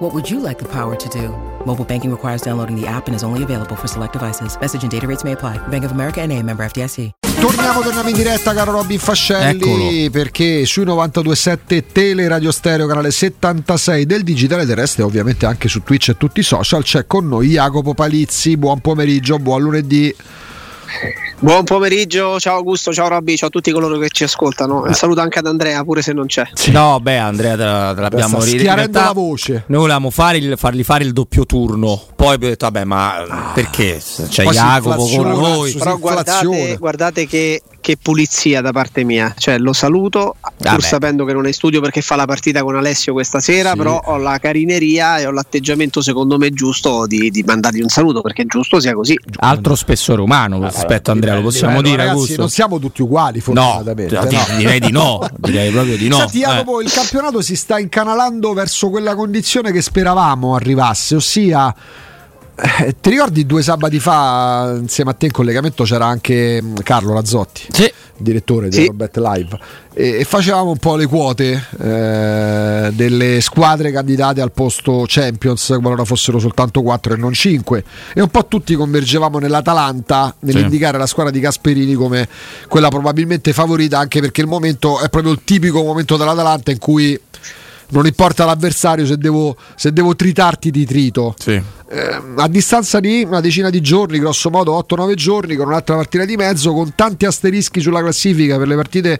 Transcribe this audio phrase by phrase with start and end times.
[0.00, 1.28] What would you like the power to do?
[1.66, 4.56] Mobile banking requires downloading the app and is only available for select devices.
[4.58, 5.58] Message and data rates may apply.
[5.68, 7.10] Bank of America and a member FDIC.
[7.38, 10.10] Torniamo, torniamo in diretta, caro Robin Fascelli, Eccolo.
[10.10, 16.08] perché sui 92.7 Tele Radio Stereo, canale 76 del digitale terrestre, ovviamente anche su Twitch
[16.08, 18.56] e tutti i social, c'è con noi Jacopo Palizzi.
[18.56, 20.14] Buon pomeriggio, buon lunedì.
[21.38, 24.82] Buon pomeriggio, ciao Augusto, ciao Robby, ciao a tutti coloro che ci ascoltano.
[24.82, 26.42] Un saluto anche ad Andrea, pure se non c'è.
[26.72, 29.64] No, beh, Andrea, te, te l'abbiamo Sta ri- in schiarendo realtà la voce.
[29.68, 32.00] Noi volevamo fare il- fargli fare il doppio turno.
[32.14, 33.98] Poi abbiamo detto, vabbè, ma perché?
[34.28, 35.72] C'è Poi si Jacopo con noi.
[35.72, 39.34] Però guardate, guardate che, che pulizia da parte mia.
[39.36, 40.74] Cioè, lo saluto, Vabbè.
[40.74, 43.70] pur sapendo che non è in studio perché fa la partita con Alessio questa sera,
[43.70, 43.76] Sì.
[43.78, 48.20] però ho la carineria e ho l'atteggiamento secondo me giusto di, di mandargli un saluto,
[48.20, 49.18] perché è giusto sia così.
[49.38, 52.40] Altro spessore umano rispetto a Andrea, lo possiamo dire, ragazzi, Augusto?
[52.40, 54.18] non siamo tutti uguali, No, fortunatamente.
[54.28, 54.56] di- no.
[54.58, 56.16] direi di no, direi proprio di no.
[56.18, 56.46] Senti, Eh.
[56.46, 61.74] Jacopo, il campionato si sta incanalando verso quella condizione che speravamo arrivasse, ossia.
[62.86, 67.14] Eh, Ti ricordi due sabati fa insieme a te in collegamento c'era anche mm, Carlo
[67.14, 67.92] Razzotti, Sì.
[68.16, 68.86] direttore di Sì.
[68.86, 69.58] Robert Live,
[69.94, 76.04] e, e facevamo un po' le quote eh, delle squadre candidate al posto Champions, qualora
[76.04, 81.32] fossero soltanto 4 e non 5, e un po' tutti convergevamo nell'Atalanta nell'indicare la squadra
[81.32, 82.28] di Gasperini come
[82.68, 87.18] quella probabilmente favorita, anche perché il momento è proprio il tipico momento dell'Atalanta in cui
[87.92, 91.34] non importa l'avversario se devo, se devo tritarti ti trito.
[91.38, 91.60] Sì.
[91.92, 96.24] Eh, a distanza di una decina di giorni, grosso modo 8-9 giorni, con un'altra partita
[96.24, 99.18] di mezzo, con tanti asterischi sulla classifica per le partite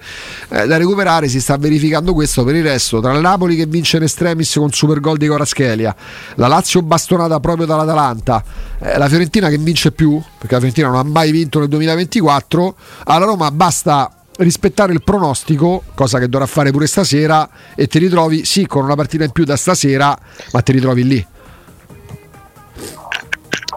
[0.51, 3.01] eh, da recuperare, si sta verificando questo per il resto.
[3.01, 5.93] Tra Napoli che vince in estremis con super gol di Coraschelia,
[6.37, 8.45] la Lazio bastonata proprio dall'Atalanta,
[8.79, 12.77] eh, la Fiorentina che vince più, perché la Fiorentina non ha mai vinto nel 2024,
[13.07, 18.45] alla Roma basta rispettare il pronostico, cosa che dovrà fare pure stasera, e ti ritrovi
[18.45, 20.17] sì con una partita in più da stasera,
[20.53, 21.27] ma ti ritrovi lì.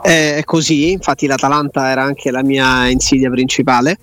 [0.04, 3.98] È così, infatti l'Atalanta era anche la mia insidia principale.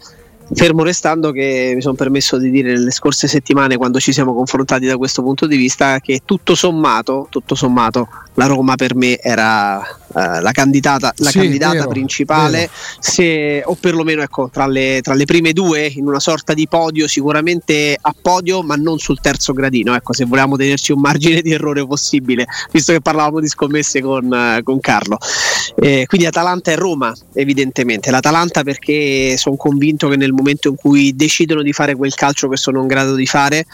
[0.52, 4.86] Fermo restando che mi sono permesso di dire nelle scorse settimane quando ci siamo confrontati
[4.86, 9.99] da questo punto di vista che tutto sommato, tutto sommato la Roma per me era
[10.16, 12.72] eh, la candidata, la Sì, candidata vero, principale vero.
[12.98, 17.06] se, o perlomeno ecco, tra, le, tra le prime due in una sorta di podio
[17.06, 21.52] sicuramente a podio ma non sul terzo gradino ecco se volevamo tenerci un margine di
[21.52, 25.18] errore possibile visto che parlavamo di scommesse con, eh, con Carlo
[25.76, 31.14] eh, quindi Atalanta e Roma evidentemente l'Atalanta perché sono convinto che nel momento in cui
[31.14, 33.64] decidono di fare quel calcio che sono in grado di fare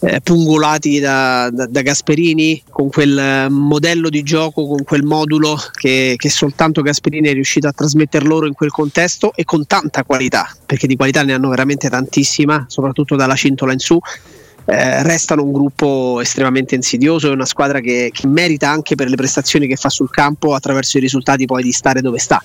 [0.00, 5.58] eh, pungolati da, da- da Gasperini con quel eh, modello di gioco, con quel modulo
[5.72, 10.04] che, che soltanto Gasperini è riuscito a trasmettere loro in quel contesto e con tanta
[10.04, 13.98] qualità, perché di qualità ne hanno veramente tantissima, soprattutto dalla cintola in su.
[14.66, 19.16] eh, restano un gruppo estremamente insidioso e una squadra che, che merita anche per le
[19.16, 22.42] prestazioni che fa sul campo attraverso i risultati poi di stare dove sta.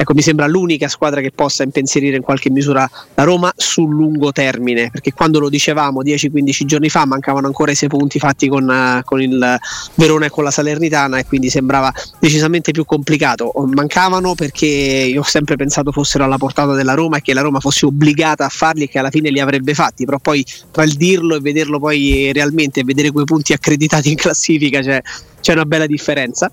[0.00, 4.32] Ecco, mi sembra l'unica squadra che possa impensierire in qualche misura la Roma sul lungo
[4.32, 8.66] termine, perché quando lo dicevamo 10-15 giorni fa mancavano ancora i sei punti fatti con,
[8.70, 9.58] eh, con il
[9.96, 13.52] Verona e con la Salernitana e quindi sembrava decisamente più complicato.
[13.74, 17.60] Mancavano perché io ho sempre pensato fossero alla portata della Roma e che la Roma
[17.60, 20.94] fosse obbligata a farli e che alla fine li avrebbe fatti, però poi tra il
[20.94, 25.02] dirlo e vederlo poi realmente e vedere quei punti accreditati in classifica c'è,
[25.42, 26.48] c'è una bella differenza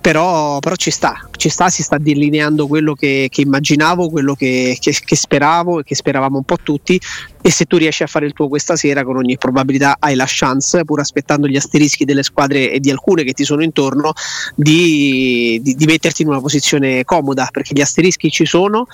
[0.00, 4.76] però, però ci sta, ci sta, si sta delineando quello che, che immaginavo, quello che,
[4.80, 7.00] che- che speravo e che speravamo un po' tutti
[7.40, 10.24] e se tu riesci a fare il tuo questa sera con ogni probabilità hai la
[10.26, 14.12] chance, pur aspettando gli asterischi delle squadre e di alcune che ti sono intorno,
[14.54, 18.86] di, di- di metterti in una posizione comoda, perché gli asterischi ci sono.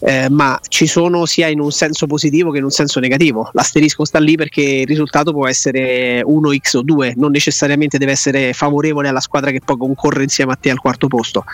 [0.00, 3.50] Eh, ma ci sono sia in un senso positivo che in un senso negativo.
[3.52, 8.52] L'asterisco sta lì perché il risultato può essere 1x o 2, non necessariamente deve essere
[8.52, 11.44] favorevole alla squadra che poi concorre insieme a te al quarto posto.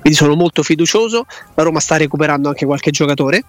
[0.00, 3.44] Quindi sono molto fiducioso, la Roma sta recuperando anche qualche giocatore.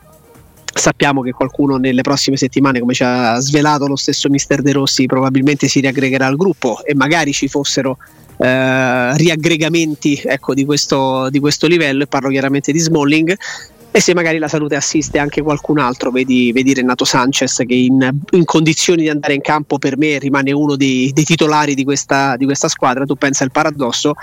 [0.76, 5.06] Sappiamo che qualcuno nelle prossime settimane, come ci ha svelato lo stesso mister De Rossi,
[5.06, 7.98] probabilmente si riaggregherà al gruppo e magari ci fossero
[8.38, 13.36] eh, riaggregamenti ecco, di, questo, di questo livello, e parlo chiaramente di Smalling.
[13.96, 18.12] E se magari la salute assiste anche qualcun altro, vedi, vedi Renato Sanchez che in,
[18.32, 22.36] in condizioni di andare in campo per me rimane uno dei, dei titolari di questa,
[22.36, 24.16] di questa squadra, tu pensa il paradosso,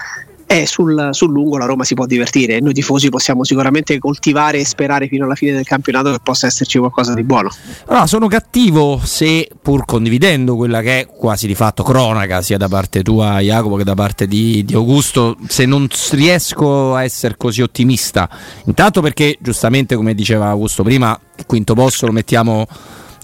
[0.53, 4.65] eh, sul, sul, lungo la Roma si può divertire noi tifosi possiamo sicuramente coltivare e
[4.65, 7.51] sperare fino alla fine del campionato che possa esserci qualcosa di buono.
[7.87, 12.67] Allora, sono cattivo se pur condividendo quella che è quasi di fatto cronaca sia da
[12.67, 17.63] parte tua Jacopo che da parte di, di Augusto, se non riesco a essere così
[17.63, 18.29] ottimista.
[18.65, 22.67] Intanto perché giustamente come diceva Augusto prima, il quinto posto lo mettiamo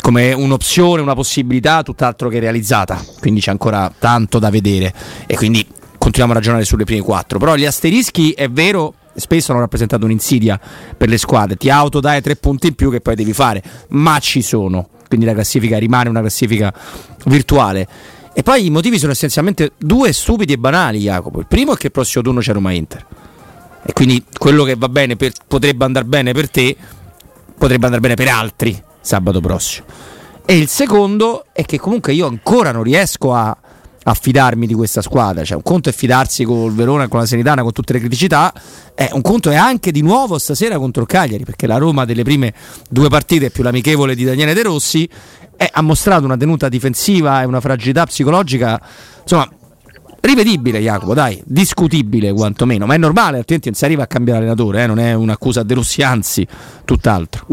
[0.00, 4.94] come un'opzione, una possibilità tutt'altro che realizzata, quindi c'è ancora tanto da vedere
[5.26, 5.66] e quindi
[6.06, 7.38] continuiamo a ragionare sulle prime quattro.
[7.40, 10.58] Però gli asterischi è vero, spesso hanno rappresentato un'insidia
[10.96, 11.56] per le squadre.
[11.56, 14.88] Ti autodai tre punti in più che poi devi fare, ma ci sono.
[15.08, 16.72] Quindi la classifica rimane una classifica
[17.24, 17.88] virtuale.
[18.32, 21.40] E poi i motivi sono essenzialmente due stupidi e banali, Jacopo.
[21.40, 23.04] Il primo è che il prossimo turno c'è Roma Inter.
[23.82, 26.76] E quindi quello che va bene per, potrebbe andare bene per te,
[27.58, 29.86] potrebbe andare bene per altri sabato prossimo.
[30.44, 33.56] E il secondo è che comunque io ancora non riesco a
[34.08, 35.44] a fidarmi di questa squadra.
[35.44, 38.52] Cioè, un conto è fidarsi con il Verona, con la Serenitana, con tutte le criticità.
[38.94, 42.22] Eh, un conto è anche di nuovo stasera contro il Cagliari, perché la Roma delle
[42.22, 42.54] prime
[42.88, 45.08] due partite più l'amichevole di Daniele De Rossi
[45.56, 48.80] eh, ha mostrato una tenuta difensiva e una fragilità psicologica.
[49.22, 49.50] Insomma,
[50.20, 54.84] rivedibile Jacopo, dai, discutibile quantomeno, ma è normale, altrimenti non si arriva a cambiare allenatore,
[54.84, 56.46] eh, non è un'accusa a De Rossi, anzi,
[56.84, 57.46] tutt'altro.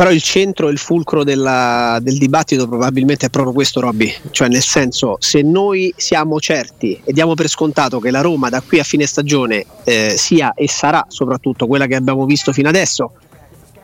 [0.00, 4.48] Però il centro e il fulcro della, del dibattito probabilmente è proprio questo Robby, cioè
[4.48, 8.78] nel senso se noi siamo certi e diamo per scontato che la Roma da qui
[8.78, 13.12] a fine stagione eh, sia e sarà soprattutto quella che abbiamo visto fino adesso,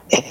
[0.07, 0.25] eh,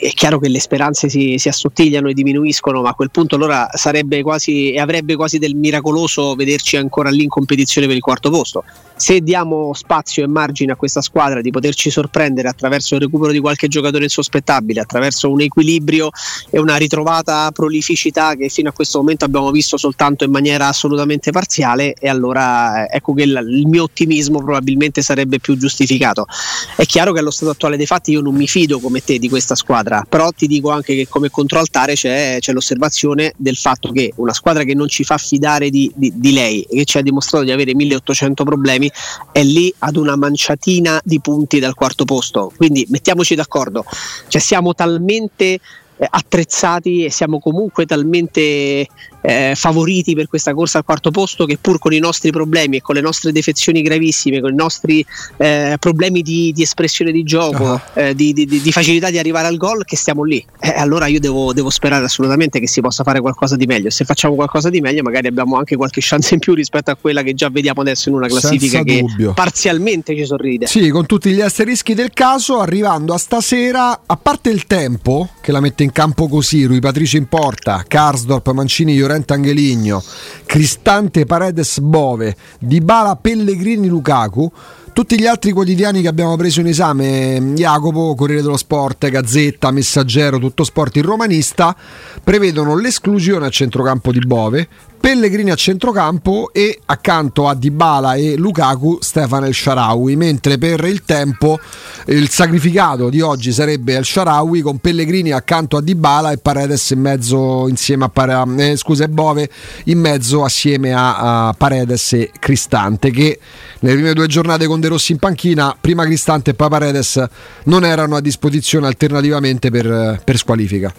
[0.00, 3.68] è chiaro che le speranze si, si, assottigliano e diminuiscono, ma a quel punto allora
[3.74, 8.28] sarebbe quasi e avrebbe quasi del miracoloso vederci ancora lì in competizione per il quarto
[8.28, 8.64] posto
[8.96, 13.40] se diamo spazio e margine a questa squadra di poterci sorprendere attraverso il recupero di
[13.40, 16.10] qualche giocatore insospettabile, attraverso un equilibrio
[16.50, 21.30] e una ritrovata prolificità che fino a questo momento abbiamo visto soltanto in maniera assolutamente
[21.30, 26.26] parziale, e allora ecco che il, il mio ottimismo probabilmente sarebbe più giustificato.
[26.74, 29.28] È chiaro che allo stato attuale dei fatti io non mi fido come te di
[29.28, 34.12] questa squadra, però ti dico anche che come controaltare c'è, c'è l'osservazione del fatto che
[34.16, 37.02] una squadra che non ci fa fidare di, di, di lei e che ci ha
[37.02, 38.90] dimostrato di avere 1800 problemi, Miami
[39.32, 42.52] è lì ad una manciatina di punti dal quarto posto.
[42.56, 43.84] Quindi mettiamoci d'accordo,
[44.28, 45.60] cioè siamo talmente eh,
[46.08, 48.86] attrezzati e siamo comunque talmente
[49.26, 52.80] eh, favoriti per questa corsa al quarto posto che pur con i nostri problemi e
[52.80, 55.04] con le nostre defezioni gravissime, con i nostri
[55.38, 57.80] eh, problemi di, di, espressione di gioco, uh-huh.
[57.94, 60.44] eh, di, di, di, facilità di arrivare al gol, che stiamo lì.
[60.60, 63.90] Eh, allora io devo, devo, sperare assolutamente che si possa fare qualcosa di meglio.
[63.90, 67.22] Se facciamo qualcosa di meglio magari abbiamo anche qualche chance in più rispetto a quella
[67.22, 69.32] che già vediamo adesso in una classifica Senza che dubbio.
[69.32, 70.66] parzialmente ci sorride.
[70.66, 75.50] Sì, con tutti gli asterischi del caso, arrivando a stasera, a parte il tempo che
[75.50, 80.02] la mette in campo così, Rui Patricio in porta, Karsdorp, Mancini, Llorente Llorente Angeligno,
[80.44, 84.50] Cristante Paredes Bove, Dybala Pellegrini Lukaku
[84.96, 90.38] tutti gli altri quotidiani che abbiamo preso in esame, Jacopo, Corriere dello Sport, Gazzetta, Messaggero,
[90.38, 91.76] Tutto Sport, il Romanista,
[92.24, 94.66] prevedono l'esclusione a centrocampo di Bove,
[94.98, 101.04] Pellegrini a centrocampo e accanto a Dybala e Lukaku Stefano El Sharawi, mentre per il
[101.04, 101.60] tempo
[102.06, 107.00] il sacrificato di oggi sarebbe El Sharawi con Pellegrini accanto a Dybala e Paredes in
[107.00, 109.48] mezzo insieme a Pare- eh, scusa, Bove
[109.84, 113.38] in mezzo assieme a, a Paredes e Cristante che
[113.80, 117.20] nelle prime due giornate con De Rossi in panchina prima Cristante e poi Paredes
[117.64, 120.94] non erano a disposizione alternativamente per, per squalifica.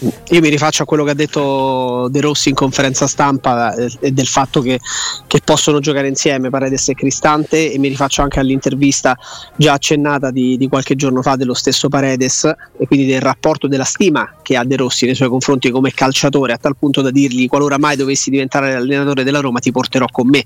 [0.00, 4.12] Io mi rifaccio a quello che ha detto De Rossi in conferenza stampa eh, e
[4.12, 4.78] del fatto che,
[5.26, 9.16] che, possono giocare insieme Paredes e Cristante e mi rifaccio anche all'intervista
[9.56, 12.44] già accennata di, di, qualche giorno fa dello stesso Paredes
[12.78, 16.52] e quindi del rapporto della stima che ha De Rossi nei suoi confronti come calciatore
[16.52, 20.28] a tal punto da dirgli qualora mai dovessi diventare l'allenatore della Roma ti porterò con
[20.28, 20.44] me.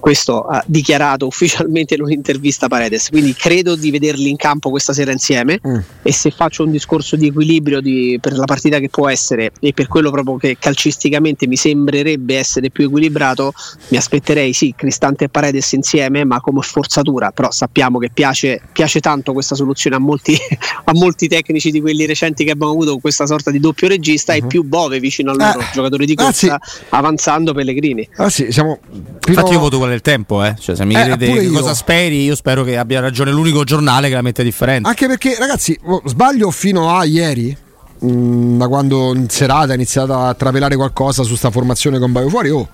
[0.00, 5.12] Questo ha dichiarato ufficialmente in un'intervista Paredes, quindi credo di vederli in campo questa sera
[5.12, 5.78] insieme mm.
[6.02, 9.72] e se faccio un discorso di equilibrio di, per la partita che può essere e
[9.72, 13.52] per quello proprio che calcisticamente mi sembrerebbe essere più equilibrato,
[13.88, 19.00] mi aspetterei sì Cristante e Paredes insieme, ma come forzatura, però sappiamo che piace, piace
[19.00, 20.36] tanto questa soluzione a molti,
[20.84, 24.32] a molti, tecnici di quelli recenti che abbiamo avuto con questa sorta di doppio regista
[24.32, 24.38] uh-huh.
[24.38, 24.48] e mhm.
[24.48, 26.80] più Bove vicino al loro eh, giocatore di corsa, ah, sì.
[26.90, 28.08] avanzando Pellegrini.
[28.16, 28.78] Ah, sì, siamo
[29.26, 30.56] Infatti io voto quello del tempo, eh.
[30.58, 34.14] cioè, se mi eh, chiedete cosa speri, io spero che abbia ragione l'unico giornale che
[34.14, 34.88] la mette differente.
[34.88, 37.56] Anche perché ragazzi, sbaglio fino a ieri
[38.00, 42.12] mh, mm, da quando in serata è iniziata a trapelare qualcosa su sta formazione con
[42.12, 42.68] Baio fuori, oh,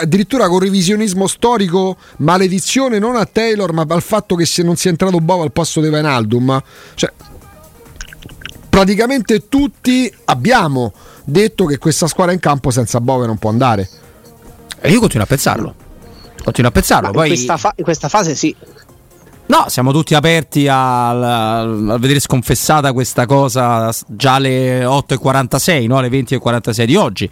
[0.00, 4.90] addirittura con revisionismo storico, maledizione non a Taylor, ma al fatto che se non sia
[4.90, 6.62] entrato Bovo al posto di Vainaldum.
[6.94, 7.12] Cioè,
[8.68, 10.92] praticamente tutti abbiamo
[11.24, 13.88] detto che questa squadra in campo senza Bove non può andare.
[14.80, 15.74] E io continuo a pensarlo.
[16.42, 17.10] continuo a pensarlo.
[17.10, 17.28] Poi...
[17.28, 18.54] In, questa fa- in questa fase sì.
[19.48, 25.96] No, siamo tutti aperti a, a, vedere sconfessata questa cosa già alle 8.46, no?
[25.96, 27.28] alle 20.46 di oggi.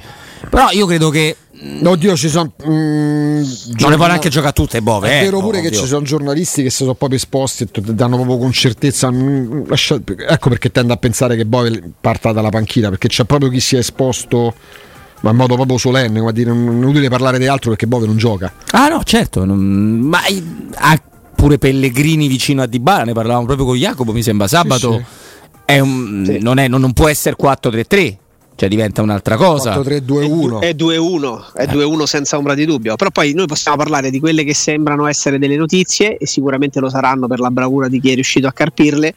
[0.49, 1.37] Però io credo che.
[1.83, 2.53] Oddio, ci sono.
[2.67, 3.43] Mm,
[3.79, 5.09] non le può neanche giocare tutte Bove.
[5.11, 5.81] È eh, vero pure no, che oddio.
[5.81, 9.11] ci sono giornalisti che si sono proprio esposti e danno proprio con certezza.
[9.11, 9.65] mm,
[10.27, 13.77] ecco perché tendo a pensare che Bove parta dalla panchina perché c'è proprio chi si
[13.77, 14.55] è esposto.
[15.21, 17.87] Ma in modo proprio solenne, come a dire, non è utile parlare di altro perché
[17.87, 18.53] Bove non gioca.
[18.71, 19.45] Ah, no, certo.
[19.45, 20.21] non- ma
[20.75, 21.01] ha
[21.37, 23.05] pure Pellegrini vicino a Dybala.
[23.05, 24.93] Ne parlavamo proprio con Jacopo, mi sembra sabato.
[24.93, 25.05] sì.
[25.65, 26.39] È un- Sì.
[26.41, 28.17] non, è- non- non può essere 4-3-3,
[28.55, 29.73] cioè diventa un'altra cosa.
[29.75, 30.61] 4-3-2-1.
[30.61, 32.95] È 2-1, è 2-1 senza ombra di dubbio.
[32.97, 36.89] Però poi noi possiamo parlare di quelle che sembrano essere delle notizie, e sicuramente lo
[36.89, 39.15] saranno per la bravura di chi è riuscito a carpirle,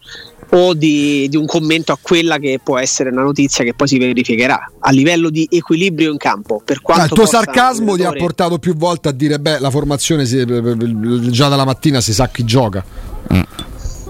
[0.52, 3.98] o di, di un commento a quella che può essere una notizia che poi si
[4.00, 4.72] verificherà.
[4.80, 8.58] A livello di equilibrio in campo, per quanto Ah, il tuo sarcasmo ti ha portato
[8.60, 10.44] più volte a dire: Beh, la formazione si-
[11.30, 12.84] già dalla mattina si sa chi gioca.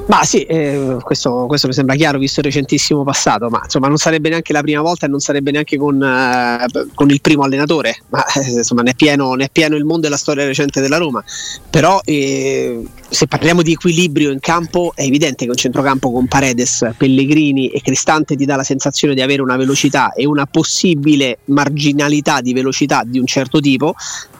[0.10, 3.98] Ma sì, eh, questo, questo mi sembra chiaro visto il recentissimo passato, ma insomma non
[3.98, 7.96] sarebbe neanche la prima volta e non sarebbe neanche con, eh, con il primo allenatore,
[8.10, 10.82] ma eh, insomma ne è, pieno, ne è pieno il mondo e la storia recente
[10.82, 11.24] della Roma.
[11.70, 16.90] Però eh, se parliamo di equilibrio in campo è evidente che un centrocampo con Paredes,
[16.98, 22.42] Pellegrini e Cristante ti dà la sensazione di avere una velocità e una possibile marginalità
[22.42, 23.94] di velocità di un certo tipo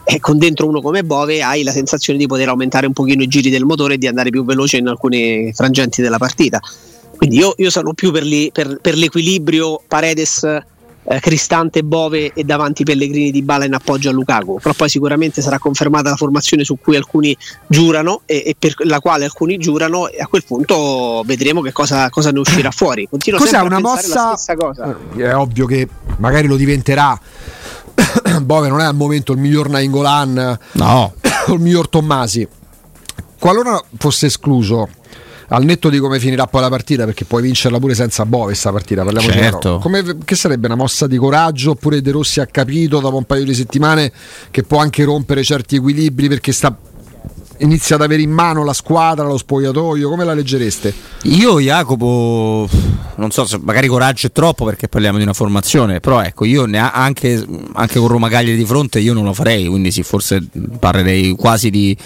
[0.04, 3.28] e con dentro uno come Bove hai la sensazione di poter aumentare un pochino i
[3.28, 6.60] giri del motore e di andare più veloce in alcuni frangenti della partita.
[7.16, 12.44] Quindi io, io sono più per, li- per- per l'equilibrio Paredes, eh, Cristante, Bove e
[12.44, 14.58] davanti Pellegrini di Bala in appoggio a Lukaku.
[14.60, 19.00] Però poi sicuramente sarà confermata la formazione su cui alcuni giurano e, e per la
[19.00, 23.06] quale alcuni giurano e a quel punto vedremo che cosa, cosa ne uscirà fuori.
[23.08, 24.14] Continuo Cos'è una mossa?
[24.30, 24.96] la stessa cosa.
[25.16, 27.18] Eh, È ovvio che magari lo diventerà.
[28.42, 31.14] Bove non è al momento il miglior Nainggolan No,
[31.46, 32.46] o il miglior Tommasi.
[33.38, 34.88] Qualora fosse escluso,
[35.48, 38.70] al netto di come finirà poi la partita, perché puoi vincerla pure senza Bove questa
[38.70, 39.78] partita, parliamo Certo.
[39.78, 43.44] come, che sarebbe una mossa di coraggio oppure De Rossi ha capito dopo un paio
[43.44, 44.12] di settimane
[44.50, 46.76] che può anche rompere certi equilibri perché sta,
[47.60, 50.92] inizia ad avere in mano la squadra, lo spogliatoio, come la leggereste?
[51.24, 52.68] Io Jacopo,
[53.16, 56.66] non so se magari coraggio è troppo perché parliamo di una formazione, però ecco, io
[56.66, 60.02] ne ha- anche, anche con Roma Cagliari di fronte io non lo farei, quindi sì,
[60.02, 60.46] forse
[60.78, 61.96] parlerei quasi di,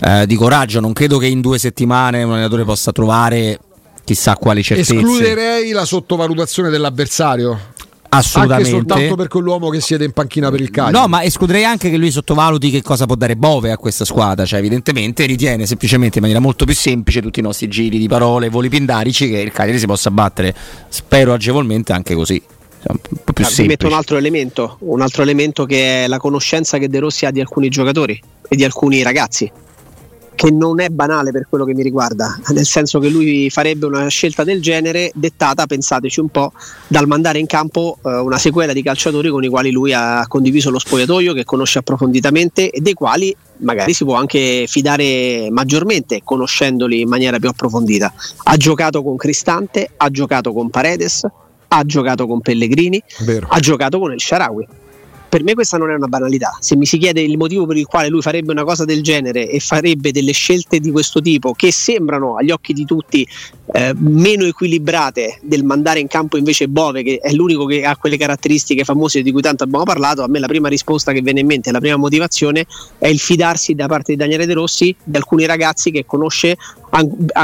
[0.00, 3.58] eh, di coraggio, non credo che in due settimane un allenatore possa trovare
[4.04, 4.94] chissà quali certezze.
[4.94, 7.76] Escluderei la sottovalutazione dell'avversario.
[8.10, 8.70] Assolutamente.
[8.70, 10.96] Anche soltanto per quell'uomo che siede in panchina per il Cagliari.
[10.96, 14.44] No, ma escluderei anche che lui sottovaluti che cosa può dare Bove a questa squadra.
[14.44, 18.48] Cioè, evidentemente ritiene semplicemente in maniera molto più semplice tutti i nostri giri di parole,
[18.48, 20.54] voli pindarici, che il Cagliari si possa battere,
[20.88, 22.42] spero agevolmente anche così.
[22.80, 22.96] Cioè,
[23.40, 27.26] Ah, metto un altro elemento, un altro elemento che è la conoscenza che De Rossi
[27.26, 29.50] ha di alcuni giocatori e di alcuni ragazzi,
[30.38, 34.06] che non è banale per quello che mi riguarda, nel senso che lui farebbe una
[34.06, 36.52] scelta del genere dettata, pensateci un po',
[36.86, 40.70] dal mandare in campo eh, una sequela di calciatori con i quali lui ha condiviso
[40.70, 47.00] lo spogliatoio, che conosce approfonditamente e dei quali magari si può anche fidare maggiormente conoscendoli
[47.00, 48.14] in maniera più approfondita.
[48.44, 51.26] Ha giocato con Cristante, ha giocato con Paredes,
[51.66, 53.48] ha giocato con Pellegrini, Vero.
[53.50, 54.68] ha giocato con il Sharawi.
[55.28, 56.56] Per me questa non è una banalità.
[56.60, 59.48] Se mi si chiede il motivo per il quale lui farebbe una cosa del genere
[59.48, 63.28] e farebbe delle scelte di questo tipo che sembrano agli occhi di tutti
[63.72, 68.16] eh, meno equilibrate del mandare in campo invece Bove, che è l'unico che ha quelle
[68.16, 71.46] caratteristiche famose di cui tanto abbiamo parlato, a me la prima risposta che viene in
[71.46, 72.66] mente, la prima motivazione
[72.98, 76.56] è il fidarsi da parte di Daniele De Rossi di alcuni ragazzi che conosce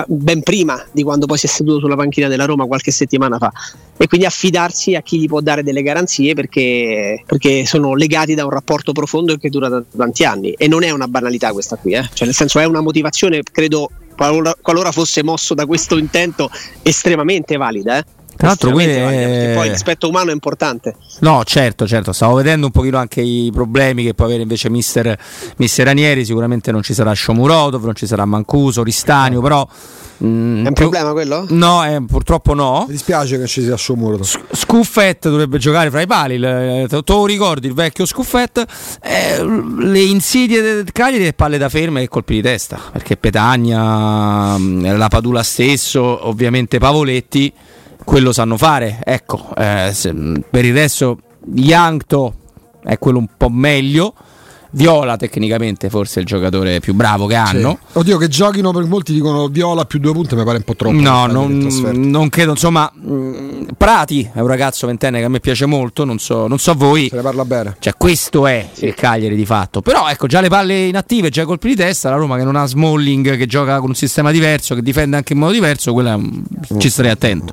[0.07, 3.53] ben prima di quando poi si è seduto sulla panchina della Roma qualche settimana fa
[3.97, 8.45] e quindi affidarsi a chi gli può dare delle garanzie perché, perché sono legati da
[8.45, 11.93] un rapporto profondo che dura da tanti anni e non è una banalità questa qui,
[11.93, 12.09] eh.
[12.15, 16.51] cioè nel senso è una motivazione credo qualora, qualora fosse mosso da questo intento
[16.83, 17.99] estremamente valida.
[17.99, 18.05] Eh.
[18.37, 20.97] Tra l'altro, Estremamente qui è- valida, perché poi l'aspetto umano è importante.
[21.21, 25.17] No, certo, certo, stavo vedendo un pochino anche i problemi che può avere invece mister,
[25.59, 29.67] mister Ranieri, sicuramente non ci sarà Shomurodov, non ci sarà Mancuso, Ristanio, però...
[30.25, 31.47] mm, È un più- problema quello?
[31.51, 32.85] No, eh, purtroppo no.
[32.87, 34.19] Mi dispiace che ci sia Sciomuro.
[34.25, 38.65] Scuffet dovrebbe giocare fra i pali, il- eh, te te lo ricordi il vecchio Scuffet?
[39.03, 39.45] Eh,
[39.79, 44.97] le insidie del Cagliari e palle da ferme e colpi di testa, perché Petagna, mm,
[44.97, 47.53] la Padula stesso, ovviamente Pavoletti,
[48.05, 49.01] quello sanno fare.
[49.05, 50.15] Ecco, eh, se-
[50.49, 51.19] per il resto
[51.55, 52.35] Yankto
[52.83, 54.15] è quello un po' meglio.
[54.75, 57.79] Viola tecnicamente forse è il giocatore più bravo che hanno.
[57.93, 61.01] Oddio, che giochino per molti dicono Viola più due punti, mi pare un po' troppo.
[61.01, 61.59] No, non,
[61.93, 66.19] non credo, insomma, mh, Prati è un ragazzo ventenne che a me piace molto, non
[66.19, 67.09] so, non so voi.
[67.09, 67.77] Se ne parla bene.
[67.79, 68.87] Cioè, questo è sì.
[68.87, 69.81] il Cagliari di fatto.
[69.81, 72.57] Però ecco, già le palle inattive, già i colpi di testa, la Roma che non
[72.57, 76.19] ha Smalling, che gioca con un sistema diverso, che difende anche in modo diverso, quella
[76.79, 77.53] ci starei attento.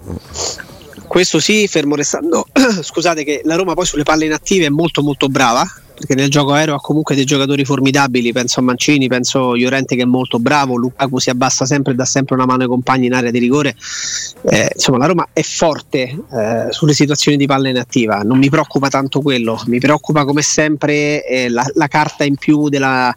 [1.07, 2.45] Questo sì, fermo restando.
[2.81, 5.69] Scusate che la Roma poi sulle palle inattive è molto molto brava,
[6.01, 9.96] perché nel gioco aereo ha comunque dei giocatori formidabili, penso a Mancini, penso a Llorente
[9.96, 13.05] che è molto bravo, Lukaku si abbassa sempre e dà sempre una mano ai compagni
[13.05, 13.75] in area di rigore.
[14.50, 18.89] Eh, insomma, la Roma è forte eh, sulle situazioni di palla inattiva, non mi preoccupa
[18.89, 23.15] tanto quello, mi preoccupa come sempre eh, la, la carta in più della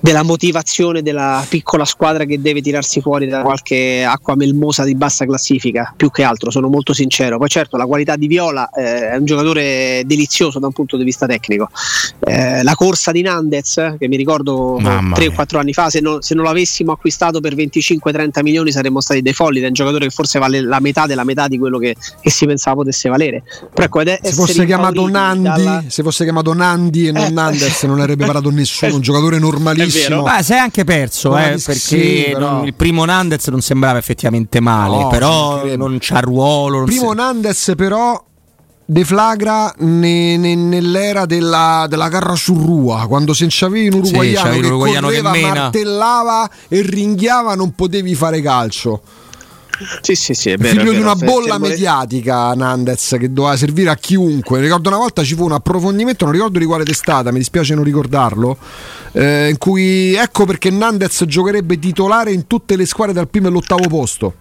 [0.00, 5.24] della motivazione della piccola squadra che deve tirarsi fuori da qualche acqua melmosa di bassa
[5.24, 7.38] classifica, più che altro, sono molto sincero.
[7.38, 11.04] Poi certo la qualità di Viola eh, è un giocatore delizioso da un punto di
[11.04, 11.68] vista tecnico.
[12.20, 16.22] Eh, la corsa di Nandez, che mi ricordo 3 o 4 anni fa, se non,
[16.22, 20.12] se non, l'avessimo acquistato per 25-30 milioni saremmo stati dei folli, è un giocatore che
[20.12, 23.42] forse vale la metà della metà di quello che, che si pensava potesse valere.
[23.74, 25.84] Però, ecco, se, fosse chiamato Nandi, dalla...
[25.88, 27.30] se fosse chiamato Nandi e non eh.
[27.30, 30.22] Nandez non avrebbe parato nessuno, un giocatore normalissimo bravissimo.
[30.22, 35.02] Beh, sei anche perso, eh, perché sì, non, il primo Nandez non sembrava effettivamente male,
[35.02, 36.80] no, però non c'ha ruolo.
[36.80, 37.16] Il primo si...
[37.16, 38.24] Nandez però
[38.90, 44.68] deflagra ne, ne, nell'era della, della carra surrua quando se c'avevi un uruguaiano sì, che
[44.70, 49.02] correva, che martellava e ringhiava non potevi fare calcio
[50.00, 53.96] sì, sì, sì, è vero, figlio di una bolla mediatica Nandez che doveva servire a
[53.96, 54.60] chiunque.
[54.60, 57.84] Ricordo una volta ci fu un approfondimento, non ricordo di quale testata, mi dispiace non
[57.84, 58.56] ricordarlo,
[59.12, 63.50] eh, in cui ecco perché Nandez giocherebbe titolare in tutte le squadre dal primo e
[63.50, 64.34] l'ottavo posto.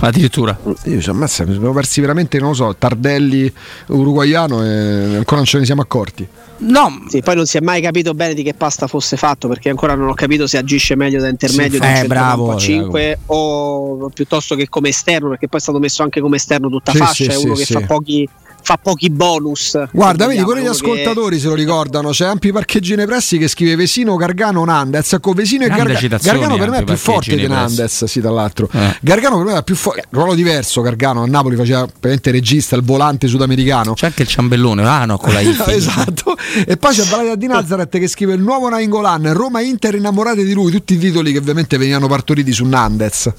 [0.00, 3.52] Addirittura io cioè, ammazza, mi sono persi veramente, non lo so, Tardelli
[3.86, 6.26] uruguaiano e ancora non ce ne siamo accorti.
[6.60, 9.68] No, sì, poi non si è mai capito bene di che pasta fosse fatto perché
[9.68, 13.18] ancora non ho capito se agisce meglio da intermedio sì, da eh, bravo, a 5
[13.26, 16.98] o piuttosto che come esterno perché poi è stato messo anche come esterno tutta sì,
[16.98, 18.28] fascia, sì, è uno che fa pochi
[18.68, 19.78] fa pochi bonus.
[19.90, 21.40] Guarda, vedi, pure gli ascoltatori che...
[21.40, 22.10] se lo ricordano.
[22.10, 25.14] C'è ampi parcheggi nei pressi che scrive Vesino, Gargano, Nandez.
[25.14, 26.18] Ecco, Vesino e Gargano.
[26.20, 28.68] Gargano per me è più forte di Nandez, sì, dall'altro.
[28.70, 28.98] Eh.
[29.00, 30.04] Gargano per me è più forte.
[30.10, 31.22] Ruolo diverso, Gargano.
[31.22, 33.94] A Napoli faceva praticamente regista, il volante sudamericano.
[33.94, 35.56] C'è anche il ciambellone, ah no, con la I.
[35.68, 36.36] esatto.
[36.66, 40.52] E poi c'è Valadia di Nazareth che scrive il nuovo Nainggolan, Roma Inter innamorate di
[40.52, 40.70] lui.
[40.70, 43.32] Tutti i titoli che ovviamente venivano partoriti su Nandez.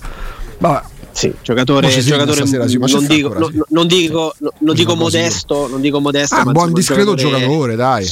[0.58, 0.98] Vabbè.
[1.12, 6.00] Sì, giocatore, giocatore stasera, sì, non, dico, no, non, dico, non, dico, modesto, non dico
[6.00, 8.08] modesto, ah, ma buon discreto giocatore, giocatore, dai.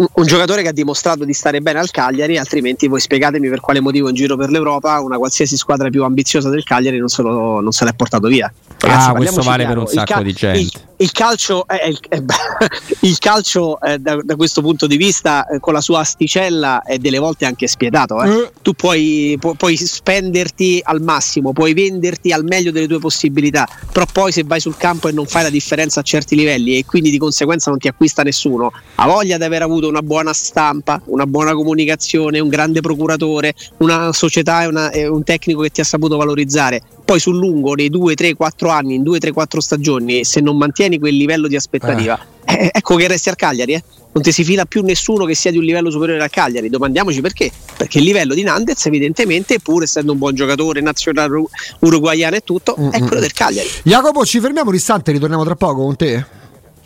[0.00, 3.60] Un, un, giocatore che ha dimostrato di stare bene al Cagliari, altrimenti voi spiegatemi per
[3.60, 7.20] quale motivo in giro per l'Europa una qualsiasi squadra più ambiziosa del Cagliari non se,
[7.20, 8.50] lo, non se l'è portato via.
[8.78, 9.82] Ragazzi, ah, questo vale chiaro.
[9.82, 10.58] per un sacco ca- di gente.
[10.58, 11.98] Il, il calcio, è, il,
[13.00, 16.96] il calcio eh, da, da, questo punto di vista, eh, con la sua asticella, è
[16.96, 18.22] delle volte anche spietato.
[18.22, 18.30] Eh.
[18.30, 18.50] Eh.
[18.62, 24.06] Tu puoi, pu- puoi, spenderti al massimo, puoi venderti al meglio delle tue possibilità, però
[24.10, 27.10] poi se vai sul campo e non fai la differenza a certi livelli e quindi
[27.10, 31.26] di conseguenza non ti acquista nessuno, ha voglia di aver avuto una buona stampa, una
[31.26, 35.84] buona comunicazione, un grande procuratore, una società e, una, e un tecnico che ti ha
[35.84, 36.80] saputo valorizzare.
[37.04, 40.56] Poi sul lungo, nei 2, 3, 4 anni, in 2, 3, 4 stagioni, se non
[40.56, 42.30] mantieni quel livello di aspettativa, eh.
[42.44, 43.74] Eh, ecco che resti al Cagliari.
[43.74, 43.82] Eh?
[44.12, 46.68] Non ti si fila più nessuno che sia di un livello superiore al Cagliari.
[46.68, 47.50] Domandiamoci perché.
[47.76, 51.44] Perché il livello di Nandez, evidentemente, pur essendo un buon giocatore, nazionale
[51.78, 53.68] uruguaiano e tutto, è quello del Cagliari.
[53.84, 56.38] Jacopo, ci fermiamo un istante, ritorniamo tra poco con te.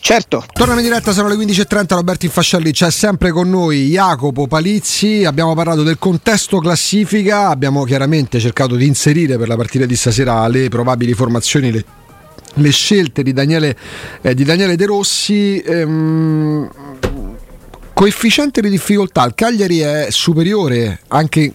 [0.07, 0.45] Certo.
[0.53, 5.55] Tornano in diretta, sono le 15.30, Roberto Infascelli c'è sempre con noi Jacopo Palizzi, abbiamo
[5.55, 10.69] parlato del contesto classifica, abbiamo chiaramente cercato di inserire per la partita di stasera le
[10.69, 11.85] probabili formazioni, le
[12.57, 13.75] le scelte di Daniele,
[14.21, 15.59] eh, di Daniele De Rossi.
[15.61, 16.71] Ehm,
[17.95, 21.51] coefficiente di difficoltà, il Cagliari è superiore anche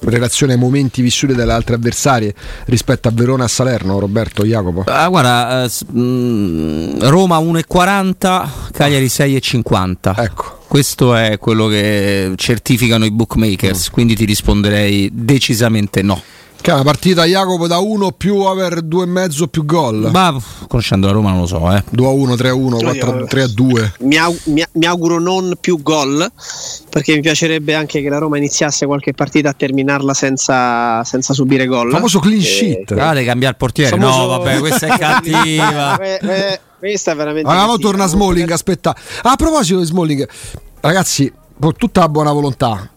[0.00, 2.34] relazione ai momenti vissuti dalle altre avversarie
[2.66, 4.84] rispetto a Verona e Salerno, Roberto Jacopo?
[4.86, 10.14] Ah, guarda, eh, mm, Roma 1,40, Cagliari 6,50.
[10.16, 10.56] Ecco.
[10.68, 13.92] Questo è quello che certificano i bookmakers, mm.
[13.92, 16.20] quindi ti risponderei decisamente no.
[16.60, 20.10] Che è una partita Jacopo da 1 più over 2,5 più gol.
[20.12, 21.82] Ma conoscendo la Roma non lo so, eh.
[21.90, 23.92] 2 a 1, 3 a 1, 4 3 a 2.
[24.00, 26.30] Mi, aug- mi, mi, auguro non più gol,
[26.90, 31.66] perché mi piacerebbe anche che la Roma iniziasse qualche partita a terminarla senza, senza subire
[31.66, 31.86] gol.
[31.86, 32.90] Il famoso clean sheet.
[32.92, 33.96] Ah, devi cambiare il portiere.
[33.96, 34.18] Famoso...
[34.18, 35.98] No, vabbè, questa è cattiva.
[36.02, 37.48] eh, eh, questa è veramente.
[37.48, 38.94] Allora, torna Smalling, aspetta.
[39.22, 40.28] Ah, a proposito di Smalling,
[40.80, 42.90] ragazzi, con tutta la buona volontà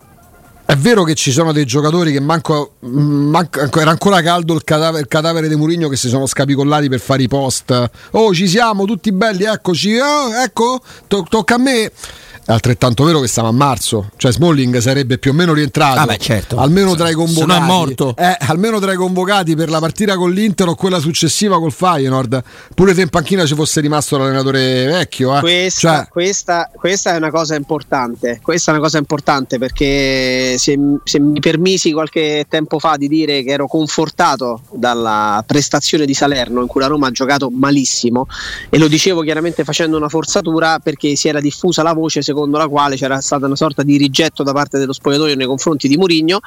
[0.66, 5.02] è vero che ci sono dei giocatori che manco, manco era ancora caldo il cadavere,
[5.02, 7.90] il cadavere di Murigno che si sono scapicollati per fare i post.
[8.12, 9.98] Oh, ci siamo tutti belli, eccoci.
[9.98, 11.92] Oh, ecco, to- tocca a me.
[12.52, 16.06] È altrettanto vero che siamo a marzo, cioè Smalling sarebbe più o meno rientrato, ah
[16.06, 16.58] beh, certo.
[16.58, 17.40] almeno tra i convocati.
[17.40, 18.14] Se no è morto.
[18.18, 22.44] Eh, almeno tra i convocati per la partita con l'Inter o quella successiva col Feyenoord.
[22.76, 25.38] Pure se in panchina ci fosse rimasto l'allenatore vecchio.
[25.38, 25.40] Eh.
[25.40, 26.08] Questa, cioè...
[26.10, 28.42] questa, questa, è una cosa importante.
[28.44, 33.44] Questa è una cosa importante perché se, se mi permisi qualche tempo fa di dire
[33.44, 38.28] che ero confortato dalla prestazione di Salerno in cui la Roma ha giocato malissimo
[38.70, 42.68] e lo dicevo chiaramente facendo una forzatura perché si era diffusa la voce secondo la
[42.68, 46.40] quale c'era stata una sorta di rigetto da parte dello spogliatoio nei confronti di Murigno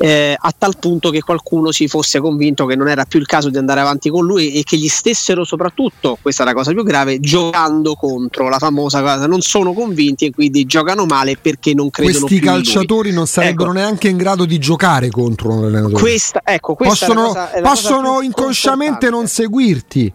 [0.00, 3.50] eh, a tal punto che qualcuno si fosse convinto che non era più il caso
[3.50, 6.84] di andare avanti con lui e che gli stessero soprattutto, questa è la cosa più
[6.84, 11.90] grave, giocando contro la famosa cosa, non sono convinti e quindi giocano male perché non
[11.90, 13.78] credono Questi calciatori non sarebbero ecco.
[13.78, 16.00] neanche in grado di giocare contro un allenatore.
[16.00, 20.12] Questa, ecco, questa possono, cosa, possono inconsciamente non seguirti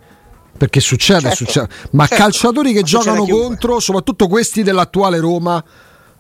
[0.64, 1.68] perché succede, certo, succede.
[1.92, 5.62] ma certo, calciatori che giocano contro, soprattutto questi dell'attuale Roma,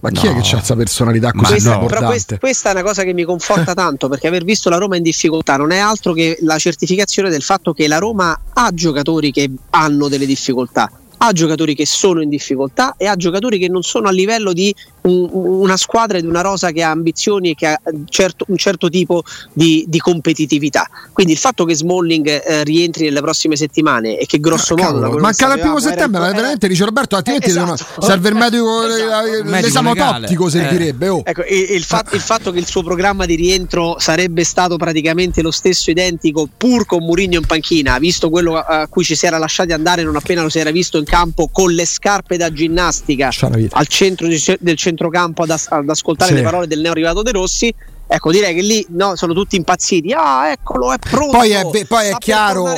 [0.01, 0.31] ma chi no.
[0.31, 1.85] è che ha questa personalità così questa, no.
[1.85, 4.97] Però questa, questa, è una cosa che mi conforta tanto perché aver visto la Roma
[4.97, 9.31] in difficoltà non è altro che la certificazione del fatto che la Roma ha giocatori
[9.31, 13.81] che hanno delle difficoltà ha giocatori che sono in difficoltà e ha giocatori che non
[13.81, 17.79] sono a livello di una squadra di una rosa che ha ambizioni e che ha
[18.07, 20.87] certo, un certo tipo di, di, competitività.
[21.11, 25.17] Quindi il fatto che Smalling eh, rientri nelle prossime settimane e che grosso ah, modo...
[25.19, 28.01] Manca dal primo settembre, era, veramente dice Roberto, altrimenti eh, esatto.
[28.01, 29.43] serve il medico, esatto.
[29.43, 31.07] l'esame tattico servirebbe.
[31.09, 31.21] Oh.
[31.25, 35.41] Ecco, il, il, fatto, il, fatto, che il suo programma di rientro sarebbe stato praticamente
[35.41, 39.37] lo stesso identico pur con Murigno in panchina, visto quello a cui ci si era
[39.37, 43.29] lasciati andare non appena lo si era visto in campo con le scarpe da ginnastica
[43.71, 46.37] al centro del centrocampo ad, as- ad ascoltare sì.
[46.37, 47.73] le parole del neo arrivato De Rossi
[48.05, 50.13] ecco direi che lì no, sono tutti impazziti.
[50.13, 51.37] Ah eccolo è pronto.
[51.37, 52.71] Poi è, poi è chiaro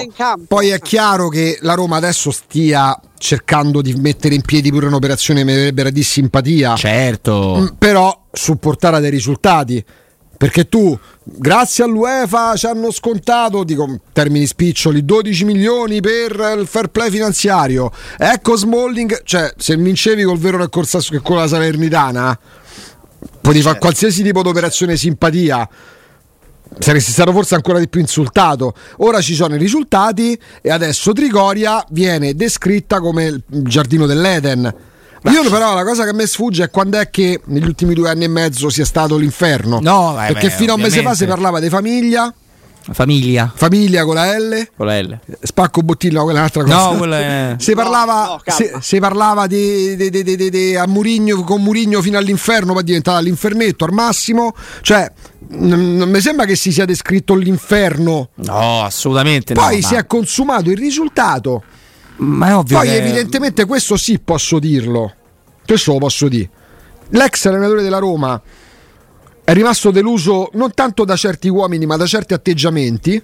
[0.48, 5.72] poi è chiaro che la Roma adesso stia cercando di mettere in piedi pure un'operazione
[5.74, 7.58] di simpatia certo.
[7.60, 9.84] Mm, però supportare dei risultati
[10.38, 16.68] perché tu, grazie all'UEFA, ci hanno scontato, dico in termini spiccioli, 12 milioni per il
[16.68, 17.92] fair play finanziario.
[18.18, 22.38] Ecco Smalling, cioè se vincevi col vero nel corsa che con la Salernitana,
[23.20, 23.80] potevi fare certo.
[23.80, 25.70] qualsiasi tipo di operazione simpatia
[26.80, 28.74] saresti stato forse ancora di più insultato.
[28.98, 34.74] Ora ci sono i risultati e adesso Trigoria viene descritta come il giardino dell'Eden.
[35.32, 38.10] Io però la cosa che a me sfugge è quando è che negli ultimi due
[38.10, 39.80] anni e mezzo sia stato l'inferno.
[39.82, 42.34] No, beh, perché beh, fino a un mese fa si parlava di famiglia.
[42.92, 43.52] Famiglia.
[43.54, 44.70] Famiglia con la L.
[44.76, 45.20] Con la L.
[45.42, 46.92] Spacco bottiglia, quella è un'altra cosa.
[46.92, 47.56] No, quella è...
[47.60, 52.02] Si parlava, no, no, si, si, parlava di, di, di, di, a Murigno con Murigno
[52.02, 54.54] fino all'inferno, poi è diventata l'infernetto al massimo.
[54.82, 55.12] Cioè,
[55.50, 58.30] non mi sembra che si sia descritto l'inferno.
[58.36, 60.00] No, assolutamente Poi no, si ma...
[60.02, 61.64] è consumato il risultato.
[62.18, 62.78] Ma è ovvio.
[62.78, 62.96] Poi, che...
[62.96, 65.14] evidentemente, questo sì posso dirlo.
[65.66, 66.50] Questo lo posso dire.
[67.10, 68.42] L'ex allenatore della Roma
[69.44, 73.22] è rimasto deluso non tanto da certi uomini, ma da certi atteggiamenti.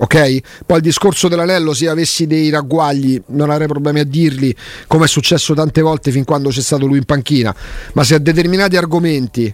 [0.00, 0.38] Ok?
[0.64, 4.54] Poi il discorso dell'anello, se avessi dei ragguagli, non avrei problemi a dirli,
[4.86, 7.54] come è successo tante volte fin quando c'è stato lui in panchina.
[7.94, 9.52] Ma se a determinati argomenti,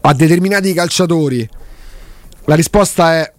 [0.00, 1.46] a determinati calciatori,
[2.46, 3.32] la risposta è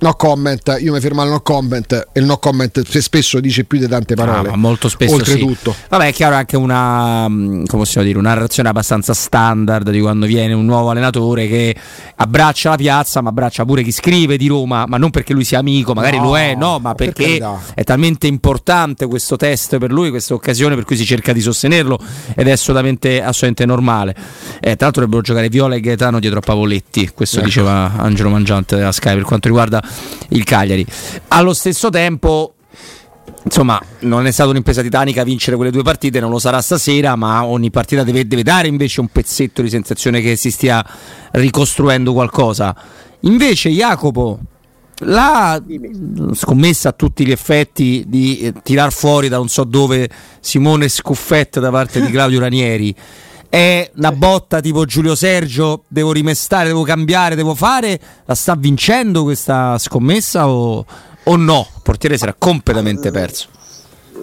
[0.00, 3.78] No comment, io mi fermo al no comment e il no comment spesso dice più
[3.78, 4.48] di tante parole.
[4.48, 5.14] Ah, molto spesso.
[5.14, 5.72] Oltretutto.
[5.72, 5.78] Sì.
[5.90, 10.24] Vabbè, è chiaro anche una, mm, come possiamo dire, una reazione abbastanza standard di quando
[10.24, 11.76] viene un nuovo allenatore che
[12.16, 15.58] abbraccia la piazza, ma abbraccia pure chi scrive di Roma, ma non perché lui sia
[15.58, 19.92] amico, magari no, lo è, no, ma perché per è talmente importante questo test per
[19.92, 21.98] lui, questa occasione per cui si cerca di sostenerlo
[22.34, 24.14] ed è assolutamente, assolutamente normale.
[24.60, 27.46] Eh, tra l'altro dovrebbero giocare Viola e Gaetano dietro a Pavoletti, questo ecco.
[27.46, 29.82] diceva Angelo Mangiante della Sky per quanto riguarda
[30.28, 30.86] il Cagliari.
[31.28, 32.54] Allo stesso tempo
[33.42, 37.44] insomma, non è stata un'impresa titanica vincere quelle due partite, non lo sarà stasera, ma
[37.44, 40.84] ogni partita deve, deve, dare invece un pezzetto di sensazione che si stia
[41.32, 42.74] ricostruendo qualcosa.
[43.20, 44.38] Invece, Jacopo,
[45.04, 45.60] la
[46.32, 50.08] scommessa a tutti gli effetti di tirar fuori da non so dove
[50.40, 52.94] Simone Scuffetta da parte di Claudio Ranieri
[53.50, 59.24] è una botta tipo Giulio Sergio, devo rimestare, devo cambiare, devo fare, la sta vincendo
[59.24, 60.86] questa scommessa o,
[61.24, 61.66] o no?
[61.74, 63.48] Il portiere era completamente perso.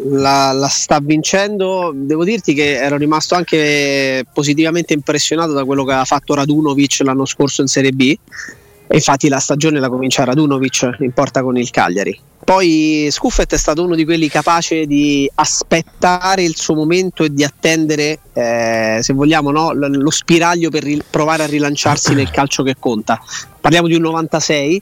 [0.06, 1.92] La, la, sta vincendo.
[1.94, 7.26] Devo dirti che ero rimasto anche positivamente impressionato da quello che ha fatto Radunovic l'anno
[7.26, 8.16] scorso in Serie B.
[8.90, 12.18] E infatti la stagione la comincia Radunovic in porta con il Cagliari.
[12.44, 17.44] Poi Scuffet è stato uno di quelli capace di aspettare il suo momento e di
[17.44, 22.76] attendere, eh, se vogliamo, no, lo spiraglio per ri- provare a rilanciarsi nel calcio che
[22.80, 23.20] conta.
[23.60, 24.82] Parliamo di un 96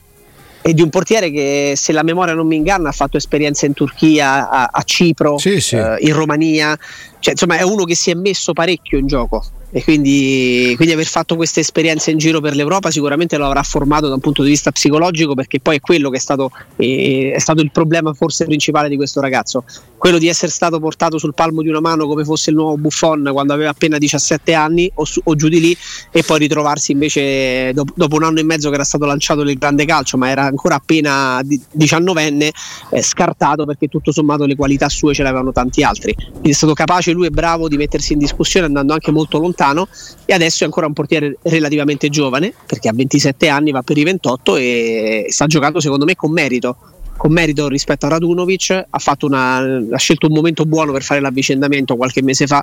[0.62, 3.72] e di un portiere che se la memoria non mi inganna ha fatto esperienza in
[3.72, 5.74] Turchia, a, a Cipro, Sì, sì.
[5.76, 6.76] eh, in Romania,
[7.26, 9.44] cioè, insomma è uno che si è messo parecchio in gioco.
[9.72, 14.06] E quindi, quindi aver fatto queste esperienze in giro per l'Europa sicuramente lo avrà formato
[14.06, 17.38] da un punto di vista psicologico perché poi è quello che è stato, eh, è
[17.40, 19.64] stato il problema forse principale di questo ragazzo,
[19.98, 23.28] quello di essere stato portato sul palmo di una mano come fosse il nuovo Buffon
[23.32, 25.76] quando aveva appena 17 anni o, su- o giù di lì
[26.12, 29.58] e poi ritrovarsi invece dopo, dopo un anno e mezzo che era stato lanciato nel
[29.58, 32.50] grande calcio ma era ancora appena di- 19enne
[32.92, 36.14] eh, scartato perché tutto sommato le qualità sue ce l'avevano tanti altri.
[36.14, 39.88] Quindi è stato capace lui è bravo di mettersi in discussione andando anche molto lontano
[40.24, 44.04] e adesso è ancora un portiere relativamente giovane perché a 27 anni va per i
[44.04, 46.76] 28 e sta giocando secondo me con merito
[47.16, 48.86] con merito rispetto a Radunovic.
[48.90, 52.62] Ha, fatto una, ha scelto un momento buono per fare l'avvicendamento qualche mese fa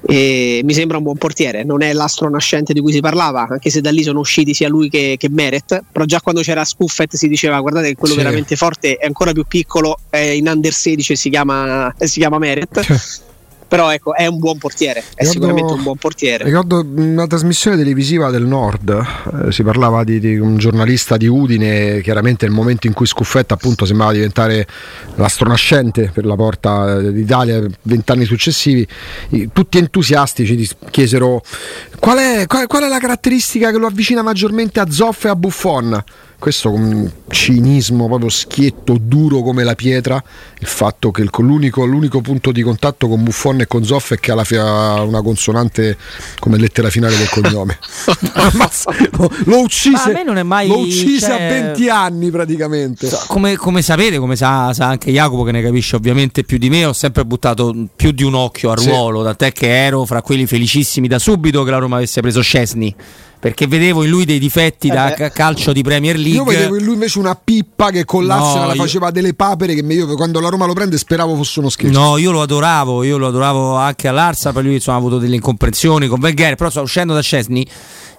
[0.00, 3.68] e mi sembra un buon portiere, non è l'astro nascente di cui si parlava, anche
[3.68, 7.16] se da lì sono usciti sia lui che, che Meret, però già quando c'era Scuffet
[7.16, 8.20] si diceva guardate che quello Sì.
[8.20, 12.38] veramente forte è ancora più piccolo, è in under 16 e si chiama, si chiama
[12.38, 13.26] Meret,
[13.68, 16.44] però ecco è un buon portiere, è Ricordo- sicuramente un buon portiere.
[16.44, 19.06] Ricordo una trasmissione televisiva del Nord,
[19.46, 23.54] eh, si parlava di, di un giornalista di Udine, chiaramente nel momento in cui Scuffetta
[23.54, 24.66] appunto sembrava diventare
[25.16, 28.86] l'astronascente per la porta eh, d'Italia vent'anni successivi,
[29.52, 31.42] tutti entusiastici chiesero
[31.98, 35.36] qual è, qual, qual è la caratteristica che lo avvicina maggiormente a Zoff e a
[35.36, 36.04] Buffon?
[36.38, 40.22] Questo con cinismo proprio schietto, duro come la pietra,
[40.60, 44.30] il fatto che l'unico, l'unico punto di contatto con Buffon e con Zoff è che
[44.30, 45.96] ha una consonante
[46.38, 47.78] come lettera finale del cognome.
[49.46, 53.08] Lo- uccise, Ma a me non è mai- lo uccise cioè- a 20 anni praticamente.
[53.26, 56.84] Come, come sapete, come sa, sa anche Jacopo che ne capisce ovviamente più di me,
[56.84, 58.88] ho sempre buttato più di un occhio al Sì.
[58.90, 62.94] ruolo, tant'è che ero fra quelli felicissimi da subito che la Roma avesse preso Scesni,
[63.40, 65.14] perché vedevo in lui dei difetti Eh da beh.
[65.14, 66.32] ca- calcio di Premier League.
[66.38, 69.74] Io vedevo in lui invece una pippa che con No, l'Arsenal io- faceva delle papere
[69.74, 71.98] che io quando la Roma lo prende speravo fosse uno scherzo.
[71.98, 75.36] No, io lo adoravo, io lo adoravo anche all'Arsa, per lui insomma, ha avuto delle
[75.36, 77.66] incomprensioni con Wenger, però sto uscendo da Scesni,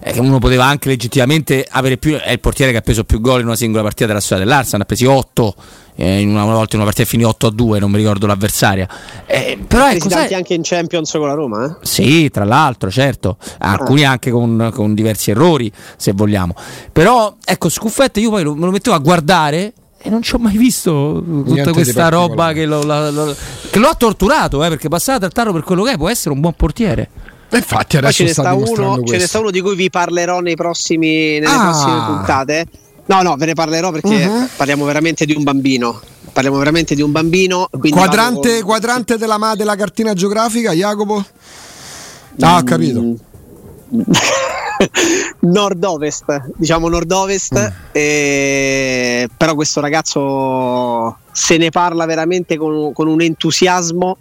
[0.02, 3.20] eh, che uno poteva anche legittimamente avere più, è il portiere che ha preso più
[3.20, 5.54] gol in una singola partita della storia dell'Arsa, ne ha presi 8,
[5.96, 8.88] in una, una volta in una partita finì 8 a 2, non mi ricordo l'avversaria.
[9.26, 11.86] Eh, però ecco, sai- anche in Champions con la Roma, eh?
[11.86, 16.54] sì, tra l'altro, certo, alcuni anche con, con diversi errori, se vogliamo.
[16.92, 20.38] Però, ecco, Scuffetta io poi lo- me lo mettevo a guardare e non ci ho
[20.38, 23.36] mai visto tutta Niente questa roba che lo, la- lo-
[23.70, 26.32] che lo ha torturato, eh, perché passare a trattarlo per quello che è può essere
[26.34, 27.10] un buon portiere.
[27.52, 30.40] E Infatti adesso ce ne, sta uno, ce ne sta uno di cui vi parlerò
[30.40, 31.60] nei prossimi, nelle Ah.
[31.70, 32.66] prossime puntate.
[33.06, 34.48] No, no, ve ne parlerò perché Mhm.
[34.56, 36.00] parliamo veramente di un bambino.
[36.32, 37.68] Parliamo veramente di un bambino.
[37.90, 41.24] Quadrante, con- quadrante della, ma- della cartina geografica, Jacopo?
[42.40, 43.00] Ah, ho capito.
[43.02, 43.14] Mm.
[45.40, 47.66] nord-ovest, diciamo nord-ovest, Mm.
[47.92, 54.18] eh, però questo ragazzo se ne parla veramente con, con un entusiasmo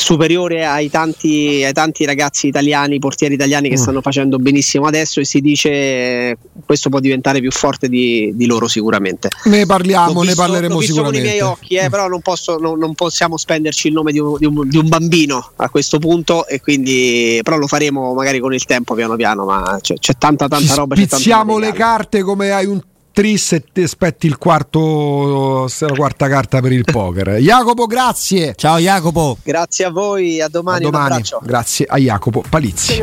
[0.00, 3.82] superiore ai tanti, ai tanti ragazzi italiani, portieri italiani che Mm.
[3.82, 8.66] stanno facendo benissimo adesso e si dice questo può diventare più forte di, di loro
[8.66, 9.28] sicuramente.
[9.44, 11.26] Ne parliamo, L'ho ne visto- parleremo visto sicuramente.
[11.28, 14.18] con i miei occhi, eh, però non, posso- non- non possiamo spenderci il nome di
[14.18, 18.38] un, di un- di un bambino a questo punto e quindi però lo faremo magari
[18.40, 20.96] con il tempo piano piano, ma c'è, c'è tanta tanta Ci roba.
[20.96, 21.78] spizziamo le materiale.
[21.96, 22.80] carte come hai un
[23.12, 27.36] tris e ti aspetti il quarto, la quarta carta per il poker.
[27.36, 28.54] Jacopo, grazie.
[28.56, 29.36] Ciao Jacopo.
[29.42, 31.22] Grazie a voi, a domani, A domani.
[31.42, 32.98] Grazie a Jacopo Palizzi.